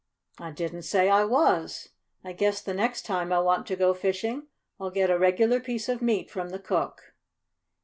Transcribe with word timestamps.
"I 0.39 0.49
didn't 0.49 0.81
say 0.81 1.09
I 1.11 1.25
was. 1.25 1.89
I 2.23 2.33
guess 2.33 2.59
the 2.59 2.73
next 2.73 3.05
time 3.05 3.31
I 3.31 3.37
want 3.37 3.67
to 3.67 3.75
go 3.75 3.93
fishing 3.93 4.47
I'll 4.79 4.89
get 4.89 5.11
a 5.11 5.19
regular 5.19 5.59
piece 5.59 5.87
of 5.87 6.01
meat 6.01 6.31
from 6.31 6.49
the 6.49 6.57
cook." 6.57 7.13